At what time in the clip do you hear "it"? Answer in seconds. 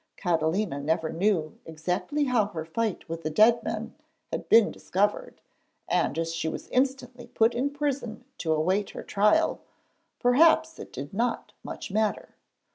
10.79-10.91